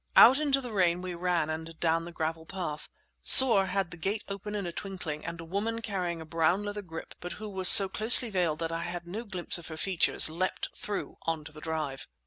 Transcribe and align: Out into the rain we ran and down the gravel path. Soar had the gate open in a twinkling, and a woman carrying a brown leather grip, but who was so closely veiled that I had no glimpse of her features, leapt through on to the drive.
Out 0.15 0.39
into 0.39 0.61
the 0.61 0.71
rain 0.73 1.03
we 1.03 1.13
ran 1.13 1.51
and 1.51 1.79
down 1.79 2.05
the 2.05 2.11
gravel 2.11 2.47
path. 2.47 2.89
Soar 3.21 3.67
had 3.67 3.91
the 3.91 3.97
gate 3.97 4.23
open 4.27 4.55
in 4.55 4.65
a 4.65 4.71
twinkling, 4.71 5.23
and 5.23 5.39
a 5.39 5.45
woman 5.45 5.79
carrying 5.83 6.19
a 6.19 6.25
brown 6.25 6.63
leather 6.63 6.81
grip, 6.81 7.13
but 7.19 7.33
who 7.33 7.47
was 7.47 7.69
so 7.69 7.87
closely 7.87 8.31
veiled 8.31 8.57
that 8.57 8.71
I 8.71 8.81
had 8.81 9.05
no 9.05 9.23
glimpse 9.23 9.59
of 9.59 9.67
her 9.67 9.77
features, 9.77 10.27
leapt 10.27 10.69
through 10.75 11.19
on 11.27 11.43
to 11.43 11.51
the 11.51 11.61
drive. 11.61 12.07